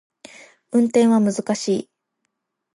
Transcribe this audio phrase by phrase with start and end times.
[0.71, 1.89] 運転は難しい